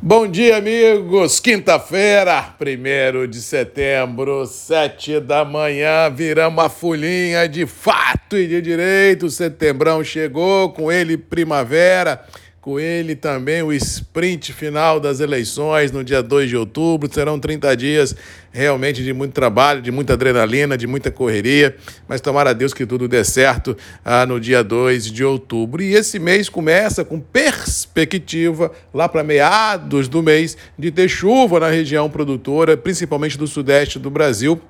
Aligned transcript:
Bom 0.00 0.28
dia, 0.28 0.58
amigos. 0.58 1.40
Quinta-feira, 1.40 2.54
1 2.60 3.26
de 3.26 3.42
setembro, 3.42 4.46
7 4.46 5.18
da 5.18 5.44
manhã, 5.44 6.08
viramos 6.08 6.64
a 6.64 6.68
folhinha 6.68 7.48
de 7.48 7.66
fato 7.66 8.36
e 8.36 8.46
de 8.46 8.62
direito. 8.62 9.28
Setembrão 9.28 10.04
chegou, 10.04 10.70
com 10.70 10.92
ele 10.92 11.18
primavera 11.18 12.24
com 12.68 12.78
ele 12.78 13.16
também 13.16 13.62
o 13.62 13.72
sprint 13.72 14.52
final 14.52 15.00
das 15.00 15.20
eleições 15.20 15.90
no 15.90 16.04
dia 16.04 16.22
2 16.22 16.50
de 16.50 16.54
outubro. 16.54 17.08
Serão 17.10 17.40
30 17.40 17.74
dias 17.74 18.14
realmente 18.52 19.02
de 19.02 19.10
muito 19.14 19.32
trabalho, 19.32 19.80
de 19.80 19.90
muita 19.90 20.12
adrenalina, 20.12 20.76
de 20.76 20.86
muita 20.86 21.10
correria, 21.10 21.74
mas 22.06 22.20
tomara 22.20 22.50
a 22.50 22.52
Deus 22.52 22.74
que 22.74 22.84
tudo 22.84 23.08
dê 23.08 23.24
certo 23.24 23.74
ah, 24.04 24.26
no 24.26 24.38
dia 24.38 24.62
2 24.62 25.10
de 25.10 25.24
outubro. 25.24 25.82
E 25.82 25.94
esse 25.94 26.18
mês 26.18 26.50
começa 26.50 27.06
com 27.06 27.18
perspectiva, 27.18 28.70
lá 28.92 29.08
para 29.08 29.24
meados 29.24 30.06
do 30.06 30.22
mês, 30.22 30.54
de 30.78 30.90
ter 30.90 31.08
chuva 31.08 31.58
na 31.60 31.70
região 31.70 32.10
produtora, 32.10 32.76
principalmente 32.76 33.38
do 33.38 33.46
sudeste 33.46 33.98
do 33.98 34.10
Brasil 34.10 34.60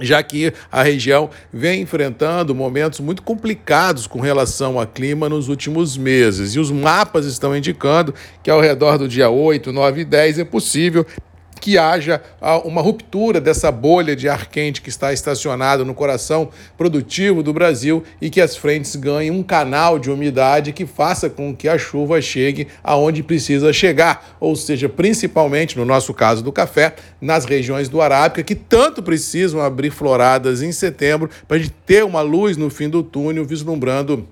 já 0.00 0.22
que 0.22 0.52
a 0.70 0.82
região 0.82 1.30
vem 1.52 1.82
enfrentando 1.82 2.54
momentos 2.54 3.00
muito 3.00 3.22
complicados 3.22 4.06
com 4.06 4.20
relação 4.20 4.78
ao 4.78 4.86
clima 4.86 5.28
nos 5.28 5.48
últimos 5.48 5.96
meses. 5.96 6.54
E 6.54 6.60
os 6.60 6.70
mapas 6.70 7.26
estão 7.26 7.56
indicando 7.56 8.14
que 8.42 8.50
ao 8.50 8.60
redor 8.60 8.98
do 8.98 9.08
dia 9.08 9.30
8, 9.30 9.72
9 9.72 10.00
e 10.00 10.04
10 10.04 10.38
é 10.40 10.44
possível 10.44 11.06
que 11.60 11.78
haja 11.78 12.20
ah, 12.40 12.58
uma 12.58 12.80
ruptura 12.80 13.40
dessa 13.40 13.70
bolha 13.70 14.14
de 14.14 14.28
ar 14.28 14.46
quente 14.46 14.80
que 14.80 14.88
está 14.88 15.12
estacionada 15.12 15.84
no 15.84 15.94
coração 15.94 16.48
produtivo 16.76 17.42
do 17.42 17.52
Brasil 17.52 18.02
e 18.20 18.30
que 18.30 18.40
as 18.40 18.56
frentes 18.56 18.96
ganhem 18.96 19.30
um 19.30 19.42
canal 19.42 19.98
de 19.98 20.10
umidade 20.10 20.72
que 20.72 20.86
faça 20.86 21.28
com 21.28 21.54
que 21.54 21.68
a 21.68 21.78
chuva 21.78 22.20
chegue 22.20 22.68
aonde 22.82 23.22
precisa 23.22 23.72
chegar, 23.72 24.36
ou 24.40 24.54
seja, 24.56 24.88
principalmente 24.88 25.76
no 25.76 25.84
nosso 25.84 26.14
caso 26.14 26.42
do 26.42 26.52
café, 26.52 26.94
nas 27.20 27.44
regiões 27.44 27.88
do 27.88 28.00
Arábica 28.00 28.42
que 28.42 28.54
tanto 28.54 29.02
precisam 29.02 29.60
abrir 29.60 29.90
floradas 29.90 30.62
em 30.62 30.72
setembro 30.72 31.30
para 31.46 31.56
a 31.56 31.60
gente 31.60 31.74
ter 31.84 32.04
uma 32.04 32.20
luz 32.20 32.56
no 32.56 32.70
fim 32.70 32.88
do 32.88 33.02
túnel 33.02 33.44
vislumbrando 33.44 34.26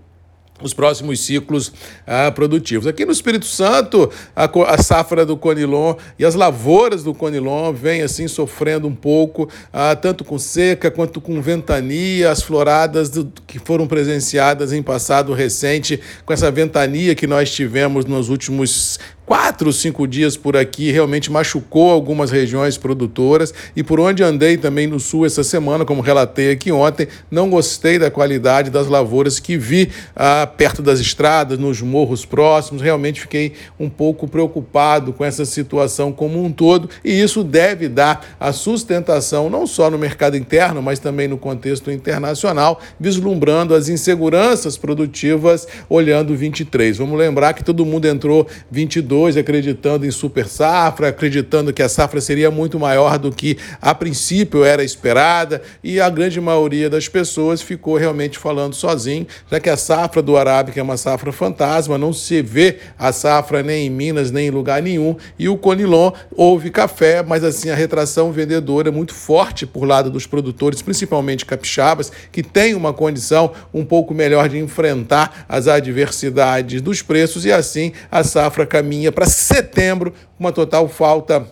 os 0.62 0.72
próximos 0.72 1.20
ciclos 1.20 1.72
ah, 2.06 2.30
produtivos. 2.30 2.86
Aqui 2.86 3.04
no 3.04 3.12
Espírito 3.12 3.46
Santo, 3.46 4.10
a, 4.34 4.44
a, 4.44 4.82
safra 4.82 5.26
do 5.26 5.36
Conilon 5.36 5.94
e 6.18 6.24
as 6.24 6.34
lavouras 6.34 7.02
do 7.02 7.14
Conilon 7.14 7.72
vêm 7.72 8.02
assim 8.02 8.26
sofrendo 8.26 8.88
um 8.88 8.94
pouco, 8.94 9.48
ah, 9.72 9.94
tanto 9.94 10.24
com 10.24 10.38
seca 10.38 10.90
quanto 10.90 11.20
com 11.20 11.40
ventania, 11.40 12.30
as 12.30 12.42
floradas 12.42 13.10
do, 13.10 13.32
que 13.46 13.58
foram 13.58 13.86
presenciadas 13.86 14.72
em 14.72 14.82
passado 14.82 15.32
recente, 15.32 16.00
com 16.24 16.32
essa 16.32 16.50
ventania 16.50 17.14
que 17.14 17.26
nós 17.26 17.50
tivemos 17.50 18.04
nos 18.04 18.28
últimos 18.28 18.98
quatro, 19.26 19.72
cinco 19.72 20.06
dias 20.06 20.36
por 20.36 20.56
aqui, 20.56 20.92
realmente 20.92 21.30
machucou 21.30 21.90
algumas 21.90 22.30
regiões 22.30 22.78
produtoras. 22.78 23.52
E 23.74 23.82
por 23.82 23.98
onde 23.98 24.22
andei 24.22 24.56
também 24.56 24.86
no 24.86 25.00
sul 25.00 25.26
essa 25.26 25.42
semana, 25.42 25.84
como 25.84 26.00
relatei 26.00 26.52
aqui 26.52 26.70
ontem, 26.70 27.08
não 27.28 27.50
gostei 27.50 27.98
da 27.98 28.10
qualidade 28.10 28.70
das 28.70 28.86
lavouras 28.86 29.40
que 29.40 29.58
vi 29.58 29.90
ah, 30.14 30.48
perto 30.56 30.80
das 30.80 31.00
estradas, 31.00 31.58
nos 31.58 31.82
morros 31.82 32.24
próximos, 32.24 32.80
realmente 32.80 33.20
fiquei 33.20 33.54
um 33.80 33.90
pouco 33.90 34.28
preocupado 34.28 35.12
com 35.12 35.24
essa 35.24 35.44
situação 35.44 36.12
como 36.12 36.42
um 36.42 36.52
todo. 36.52 36.88
E 37.04 37.20
isso 37.20 37.42
deve 37.42 37.88
dar 37.88 38.36
a 38.38 38.52
sustentação 38.52 39.50
não 39.50 39.66
só 39.66 39.90
no 39.90 39.98
mercado 39.98 40.36
interno, 40.36 40.80
mas 40.80 41.00
também 41.00 41.26
no 41.26 41.36
contexto 41.36 41.90
internacional, 41.90 42.80
vislumbrando 43.00 43.74
as 43.74 43.88
inseguranças 43.88 44.76
produtivas 44.76 45.66
olhando 45.88 46.36
23. 46.36 46.98
Vamos 46.98 47.18
lembrar 47.18 47.54
que 47.54 47.64
todo 47.64 47.84
mundo 47.84 48.06
entrou 48.06 48.46
22 48.70 49.15
22 49.16 49.36
acreditando 49.36 50.06
em 50.06 50.10
super 50.10 50.46
safra, 50.46 51.08
acreditando 51.08 51.72
que 51.72 51.82
a 51.82 51.88
safra 51.88 52.20
seria 52.20 52.50
muito 52.50 52.78
maior 52.78 53.18
do 53.18 53.32
que 53.32 53.56
a 53.80 53.94
princípio 53.94 54.62
era 54.62 54.84
esperada, 54.84 55.62
e 55.82 56.00
a 56.00 56.10
grande 56.10 56.40
maioria 56.40 56.90
das 56.90 57.08
pessoas 57.08 57.62
ficou 57.62 57.96
realmente 57.96 58.38
falando 58.38 58.74
sozinho, 58.74 59.26
já 59.50 59.58
que 59.58 59.70
a 59.70 59.76
safra 59.76 60.20
do 60.20 60.36
Arábica 60.36 60.78
é 60.78 60.82
uma 60.82 60.96
safra 60.96 61.32
fantasma, 61.32 61.96
não 61.96 62.12
se 62.12 62.42
vê 62.42 62.76
a 62.98 63.10
safra 63.12 63.62
nem 63.62 63.86
em 63.86 63.90
Minas, 63.90 64.30
nem 64.30 64.48
em 64.48 64.50
lugar 64.50 64.82
nenhum, 64.82 65.16
e 65.38 65.48
o 65.48 65.56
Conilon 65.56 66.12
houve 66.36 66.70
café, 66.70 67.22
mas 67.22 67.42
assim 67.42 67.70
a 67.70 67.74
retração 67.74 68.30
vendedora 68.30 68.88
é 68.88 68.92
muito 68.92 69.14
forte 69.14 69.64
por 69.66 69.84
lado 69.84 70.10
dos 70.10 70.26
produtores, 70.26 70.82
principalmente 70.82 71.46
capixabas, 71.46 72.12
que 72.30 72.42
têm 72.42 72.74
uma 72.74 72.92
condição 72.92 73.52
um 73.72 73.84
pouco 73.84 74.12
melhor 74.12 74.48
de 74.48 74.58
enfrentar 74.58 75.46
as 75.48 75.68
adversidades 75.68 76.82
dos 76.82 77.02
preços 77.02 77.44
e 77.44 77.52
assim 77.52 77.92
a 78.10 78.22
safra 78.22 78.66
caminha 78.66 79.05
para 79.12 79.26
setembro, 79.26 80.12
uma 80.38 80.52
total 80.52 80.88
falta 80.88 81.46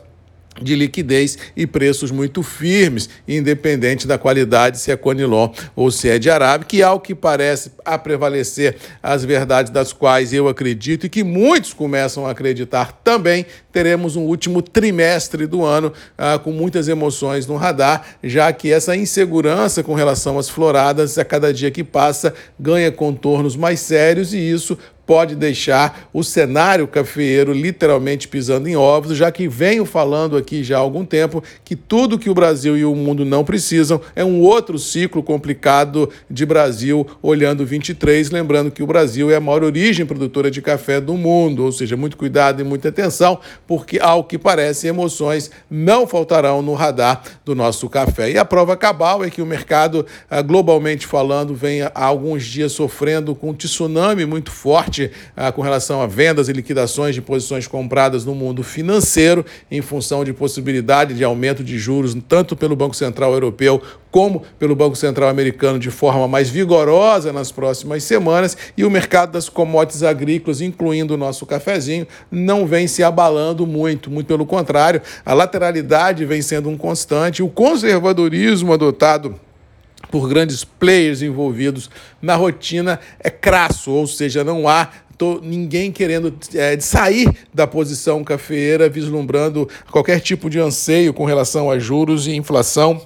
de 0.61 0.75
liquidez 0.75 1.37
e 1.57 1.67
preços 1.67 2.11
muito 2.11 2.43
firmes, 2.43 3.09
independente 3.27 4.07
da 4.07 4.19
qualidade, 4.19 4.79
se 4.79 4.91
é 4.91 4.97
Conilon 4.97 5.51
ou 5.75 5.91
se 5.91 6.09
é 6.09 6.19
de 6.19 6.31
Arábica, 6.31 6.69
que 6.69 6.83
ao 6.83 7.01
que 7.01 7.15
parece 7.15 7.73
a 7.85 7.99
prevalecer 7.99 8.77
as 9.03 9.25
verdades 9.25 9.73
das 9.73 9.93
quais 9.93 10.33
eu 10.33 10.49
acredito 10.49 11.07
e 11.07 11.09
que 11.09 11.25
muitos 11.25 11.73
começam 11.73 12.27
a 12.27 12.31
acreditar 12.31 12.93
também, 13.03 13.47
teremos 13.73 14.17
um 14.17 14.23
último 14.23 14.63
trimestre 14.63 15.47
do 15.47 15.65
ano 15.65 15.93
ah, 16.17 16.39
com 16.39 16.53
muitas 16.53 16.87
emoções 16.89 17.47
no 17.47 17.57
radar, 17.57 18.05
já 18.23 18.53
que 18.53 18.73
essa 18.73 18.95
insegurança 18.95 19.83
com 19.83 19.95
relação 19.95 20.39
às 20.39 20.49
floradas, 20.49 21.19
a 21.19 21.25
cada 21.25 21.53
dia 21.53 21.71
que 21.71 21.83
passa, 21.83 22.33
ganha 22.59 22.93
contornos 22.93 23.57
mais 23.57 23.81
sérios 23.81 24.33
e 24.33 24.39
isso 24.39 24.79
pode 25.07 25.35
deixar 25.35 26.09
o 26.13 26.23
cenário 26.23 26.87
cafeeiro 26.87 27.53
literalmente 27.53 28.29
pisando 28.29 28.69
em 28.69 28.77
ovos, 28.77 29.17
já 29.17 29.31
que 29.31 29.49
venho 29.49 29.85
falando 29.85 30.37
aqui 30.37 30.65
já 30.65 30.77
há 30.77 30.81
algum 30.81 31.05
tempo 31.05 31.43
que 31.65 31.77
tudo 31.77 32.19
que 32.19 32.31
o 32.31 32.35
Brasil 32.35 32.77
e 32.77 32.85
o 32.85 32.95
mundo 32.95 33.25
não 33.25 33.45
precisam 33.45 34.01
é 34.17 34.25
um 34.25 34.41
outro 34.41 34.79
ciclo 34.79 35.23
complicado 35.23 36.09
de 36.31 36.47
Brasil 36.47 37.07
olhando 37.23 37.65
23, 37.65 38.31
lembrando 38.31 38.71
que 38.71 38.83
o 38.83 38.87
Brasil 38.87 39.31
é 39.31 39.37
a 39.37 39.41
maior 39.41 39.63
origem 39.65 40.07
produtora 40.07 40.51
de 40.51 40.63
café 40.63 41.01
do 41.01 41.15
mundo, 41.15 41.65
ou 41.65 41.73
seja, 41.73 41.97
muito 41.97 42.17
cuidado 42.17 42.61
e 42.61 42.65
muita 42.65 42.89
atenção, 42.89 43.39
porque 43.67 43.99
ao 44.01 44.25
que 44.25 44.39
parece 44.39 44.87
emoções 44.87 45.51
não 45.71 46.07
faltarão 46.07 46.63
no 46.63 46.75
radar 46.75 47.23
do 47.45 47.55
nosso 47.55 47.89
café. 47.89 48.31
E 48.31 48.39
a 48.39 48.45
prova 48.45 48.77
cabal 48.77 49.25
é 49.25 49.31
que 49.31 49.43
o 49.43 49.47
mercado, 49.47 50.07
ah, 50.31 50.43
globalmente 50.43 51.07
falando, 51.07 51.55
vem 51.55 51.83
há 51.83 51.91
alguns 51.95 52.45
dias 52.45 52.73
sofrendo 52.73 53.35
com 53.35 53.51
um 53.51 53.55
tsunami 53.55 54.25
muito 54.25 54.51
forte 54.51 54.94
forte 54.95 55.11
ah, 55.37 55.51
com 55.51 55.63
relação 55.63 56.01
a 56.01 56.07
vendas 56.07 56.49
e 56.49 56.53
liquidações 56.53 57.15
de 57.15 57.21
posições 57.21 57.67
compradas 57.67 58.25
no 58.25 58.35
mundo 58.35 58.63
financeiro, 58.63 59.45
em 59.71 59.83
função 59.83 60.25
de 60.25 60.33
possibilidade 60.33 61.15
de 61.15 61.25
aumento 61.25 61.65
de 61.65 61.79
juros, 61.79 62.17
tanto 62.29 62.55
pelo 62.55 62.77
Banco 62.77 62.95
Central 62.95 63.33
Europeu 63.33 63.83
como 64.11 64.43
pelo 64.61 64.77
Banco 64.77 64.95
Central 64.95 65.29
Americano, 65.29 65.77
de 65.77 65.91
forma 65.91 66.29
mais 66.29 66.49
vigorosa 66.49 67.33
nas 67.33 67.51
próximas 67.51 68.05
semanas, 68.05 68.57
e 68.77 68.85
o 68.85 68.91
mercado 68.91 69.33
das 69.33 69.49
commodities 69.49 70.05
agrícolas, 70.05 70.61
incluindo 70.61 71.15
o 71.15 71.17
nosso 71.17 71.45
cafezinho, 71.45 72.07
não 72.31 72.65
vem 72.65 72.87
se 72.87 73.03
abalando 73.03 73.67
muito, 73.67 74.09
muito 74.09 74.29
pelo 74.29 74.47
contrário, 74.47 75.03
a 75.27 75.35
lateralidade 75.35 76.25
vem 76.25 76.41
sendo 76.43 76.69
um 76.69 76.77
constante, 76.77 77.43
o 77.43 77.49
conservadorismo 77.49 78.73
adotado 78.73 79.35
por 80.15 80.29
grandes 80.29 80.63
players 80.63 81.23
envolvidos 81.23 81.91
na 82.23 82.37
rotina. 82.37 83.01
É 83.19 83.29
crasso, 83.29 83.91
ou 83.91 84.07
seja, 84.07 84.45
não 84.45 84.69
há 84.69 84.89
tô, 85.19 85.41
ninguém 85.43 85.91
querendo 85.91 86.33
é, 86.55 86.79
sair 86.79 87.29
da 87.53 87.67
posição 87.67 88.23
cafeeira, 88.23 88.89
vislumbrando 88.89 89.69
qualquer 89.91 90.21
tipo 90.21 90.49
de 90.49 90.61
anseio 90.61 91.13
com 91.13 91.25
relação 91.25 91.69
a 91.69 91.81
juros 91.81 92.29
e 92.29 92.37
inflação 92.37 93.05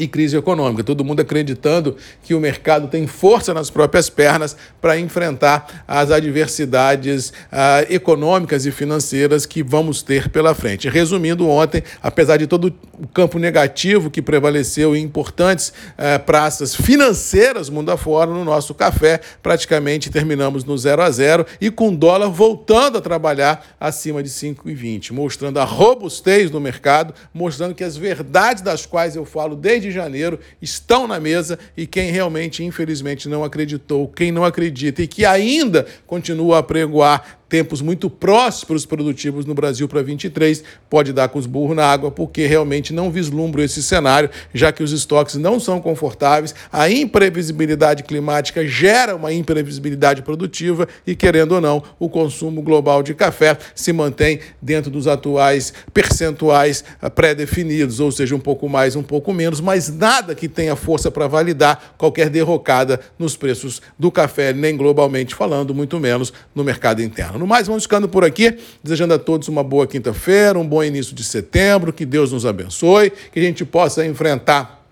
e 0.00 0.08
crise 0.08 0.36
econômica. 0.36 0.82
Todo 0.82 1.04
mundo 1.04 1.20
acreditando 1.20 1.96
que 2.22 2.34
o 2.34 2.40
mercado 2.40 2.88
tem 2.88 3.06
força 3.06 3.52
nas 3.52 3.68
próprias 3.68 4.08
pernas 4.08 4.56
para 4.80 4.98
enfrentar 4.98 5.84
as 5.86 6.10
adversidades 6.10 7.32
ah, 7.52 7.84
econômicas 7.88 8.64
e 8.64 8.70
financeiras 8.70 9.44
que 9.44 9.62
vamos 9.62 10.02
ter 10.02 10.30
pela 10.30 10.54
frente. 10.54 10.88
Resumindo, 10.88 11.46
ontem, 11.46 11.82
apesar 12.02 12.38
de 12.38 12.46
todo 12.46 12.74
o 12.98 13.06
campo 13.08 13.38
negativo 13.38 14.10
que 14.10 14.22
prevaleceu 14.22 14.96
em 14.96 15.02
importantes 15.02 15.72
ah, 15.98 16.18
praças 16.18 16.74
financeiras 16.74 17.68
mundo 17.68 17.90
afora, 17.90 18.30
no 18.30 18.44
nosso 18.44 18.72
café, 18.72 19.20
praticamente 19.42 20.08
terminamos 20.08 20.64
no 20.64 20.76
0 20.78 21.02
a 21.02 21.10
0 21.10 21.46
e 21.60 21.70
com 21.70 21.94
dólar 21.94 22.28
voltando 22.28 22.96
a 22.96 23.00
trabalhar 23.02 23.76
acima 23.78 24.22
de 24.22 24.30
5,20, 24.30 25.12
mostrando 25.12 25.58
a 25.58 25.64
robustez 25.64 26.50
do 26.50 26.58
mercado, 26.58 27.12
mostrando 27.34 27.74
que 27.74 27.84
as 27.84 27.98
verdades 27.98 28.62
das 28.62 28.86
quais 28.86 29.14
eu 29.14 29.26
falo 29.26 29.54
desde 29.54 29.89
janeiro 29.90 30.38
estão 30.60 31.06
na 31.06 31.18
mesa 31.18 31.58
e 31.76 31.86
quem 31.86 32.10
realmente, 32.10 32.64
infelizmente, 32.64 33.28
não 33.28 33.44
acreditou, 33.44 34.08
quem 34.08 34.30
não 34.30 34.44
acredita 34.44 35.02
e 35.02 35.08
que 35.08 35.24
ainda 35.24 35.86
continua 36.06 36.58
a 36.58 36.62
pregoar 36.62 37.39
tempos 37.50 37.82
muito 37.82 38.08
prósperos 38.08 38.86
produtivos 38.86 39.44
no 39.44 39.54
Brasil 39.54 39.88
para 39.88 40.02
23, 40.02 40.62
pode 40.88 41.12
dar 41.12 41.28
com 41.28 41.38
os 41.38 41.46
burros 41.46 41.74
na 41.74 41.84
água, 41.84 42.08
porque 42.08 42.46
realmente 42.46 42.92
não 42.94 43.10
vislumbro 43.10 43.60
esse 43.60 43.82
cenário, 43.82 44.30
já 44.54 44.70
que 44.70 44.84
os 44.84 44.92
estoques 44.92 45.34
não 45.34 45.58
são 45.58 45.80
confortáveis, 45.80 46.54
a 46.72 46.88
imprevisibilidade 46.88 48.04
climática 48.04 48.64
gera 48.64 49.16
uma 49.16 49.32
imprevisibilidade 49.32 50.22
produtiva 50.22 50.86
e, 51.04 51.16
querendo 51.16 51.52
ou 51.52 51.60
não, 51.60 51.82
o 51.98 52.08
consumo 52.08 52.62
global 52.62 53.02
de 53.02 53.14
café 53.14 53.58
se 53.74 53.92
mantém 53.92 54.38
dentro 54.62 54.88
dos 54.88 55.08
atuais 55.08 55.72
percentuais 55.92 56.84
ah, 57.02 57.10
pré-definidos, 57.10 57.98
ou 57.98 58.12
seja, 58.12 58.36
um 58.36 58.40
pouco 58.40 58.68
mais, 58.68 58.94
um 58.94 59.02
pouco 59.02 59.32
menos, 59.32 59.60
mas 59.60 59.92
nada 59.92 60.36
que 60.36 60.48
tenha 60.48 60.76
força 60.76 61.10
para 61.10 61.26
validar 61.26 61.94
qualquer 61.98 62.30
derrocada 62.30 63.00
nos 63.18 63.36
preços 63.36 63.82
do 63.98 64.08
café, 64.12 64.52
nem 64.52 64.76
globalmente 64.76 65.34
falando, 65.34 65.74
muito 65.74 65.98
menos 65.98 66.32
no 66.54 66.62
mercado 66.62 67.02
interno. 67.02 67.39
No 67.40 67.46
mais, 67.46 67.66
vamos 67.66 67.84
ficando 67.84 68.06
por 68.06 68.22
aqui, 68.22 68.58
desejando 68.84 69.14
a 69.14 69.18
todos 69.18 69.48
uma 69.48 69.64
boa 69.64 69.86
quinta-feira, 69.86 70.58
um 70.58 70.66
bom 70.66 70.84
início 70.84 71.14
de 71.14 71.24
setembro, 71.24 71.90
que 71.90 72.04
Deus 72.04 72.32
nos 72.32 72.44
abençoe, 72.44 73.10
que 73.32 73.40
a 73.40 73.42
gente 73.42 73.64
possa 73.64 74.04
enfrentar 74.04 74.84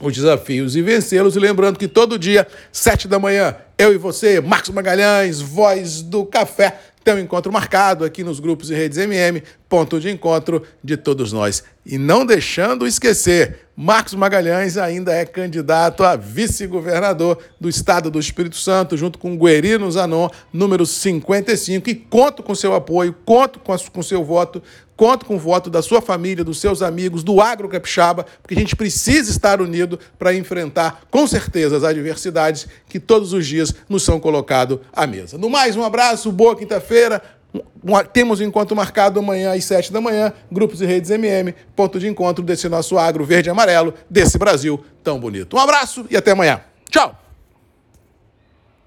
os 0.00 0.12
desafios 0.12 0.74
e 0.74 0.82
vencê-los. 0.82 1.36
E 1.36 1.38
lembrando 1.38 1.78
que 1.78 1.86
todo 1.86 2.18
dia, 2.18 2.48
sete 2.72 3.06
da 3.06 3.20
manhã, 3.20 3.54
eu 3.76 3.92
e 3.92 3.98
você, 3.98 4.40
Marcos 4.40 4.70
Magalhães, 4.70 5.40
voz 5.40 6.02
do 6.02 6.24
café, 6.24 6.78
tem 7.04 7.14
um 7.14 7.18
encontro 7.18 7.52
marcado 7.52 8.04
aqui 8.04 8.24
nos 8.24 8.40
grupos 8.40 8.70
e 8.70 8.74
redes 8.74 8.96
MM, 8.96 9.42
ponto 9.68 10.00
de 10.00 10.10
encontro 10.10 10.62
de 10.82 10.96
todos 10.96 11.32
nós. 11.32 11.62
E 11.84 11.98
não 11.98 12.24
deixando 12.24 12.86
esquecer, 12.86 13.66
Marcos 13.76 14.14
Magalhães 14.14 14.78
ainda 14.78 15.12
é 15.12 15.26
candidato 15.26 16.02
a 16.02 16.16
vice-governador 16.16 17.38
do 17.60 17.68
estado 17.68 18.10
do 18.10 18.18
Espírito 18.18 18.56
Santo, 18.56 18.96
junto 18.96 19.18
com 19.18 19.36
Guerino 19.36 19.90
Zanon, 19.90 20.30
número 20.50 20.86
55, 20.86 21.90
e 21.90 21.94
conto 21.94 22.42
com 22.42 22.54
seu 22.54 22.74
apoio, 22.74 23.14
conto 23.24 23.58
com, 23.58 23.76
com 23.76 24.02
seu 24.02 24.24
voto, 24.24 24.62
conto 24.96 25.26
com 25.26 25.36
o 25.36 25.38
voto 25.38 25.68
da 25.68 25.82
sua 25.82 26.00
família, 26.00 26.44
dos 26.44 26.58
seus 26.58 26.80
amigos, 26.80 27.22
do 27.22 27.40
agro 27.40 27.68
capixaba, 27.68 28.24
porque 28.40 28.54
a 28.54 28.58
gente 28.58 28.76
precisa 28.76 29.30
estar 29.30 29.60
unido 29.60 29.98
para 30.18 30.34
enfrentar, 30.34 31.02
com 31.10 31.26
certeza, 31.26 31.76
as 31.76 31.84
adversidades 31.84 32.66
que 32.88 33.00
todos 33.00 33.32
os 33.32 33.44
dias 33.64 33.74
nos 33.88 34.02
são 34.02 34.20
colocados 34.20 34.78
à 34.92 35.06
mesa. 35.06 35.38
No 35.38 35.48
mais, 35.48 35.76
um 35.76 35.82
abraço, 35.82 36.30
boa 36.30 36.56
quinta-feira, 36.56 37.22
temos 38.12 38.40
um 38.40 38.44
encontro 38.44 38.76
marcado 38.76 39.20
amanhã 39.20 39.54
às 39.54 39.64
7 39.64 39.92
da 39.92 40.00
manhã, 40.00 40.32
grupos 40.50 40.80
e 40.80 40.86
redes 40.86 41.10
MM, 41.10 41.54
ponto 41.74 41.98
de 41.98 42.08
encontro 42.08 42.44
desse 42.44 42.68
nosso 42.68 42.98
agro 42.98 43.24
verde 43.24 43.48
e 43.48 43.50
amarelo, 43.50 43.94
desse 44.10 44.36
Brasil 44.36 44.84
tão 45.02 45.18
bonito. 45.18 45.56
Um 45.56 45.60
abraço 45.60 46.04
e 46.10 46.16
até 46.16 46.32
amanhã. 46.32 46.60
Tchau! 46.90 47.23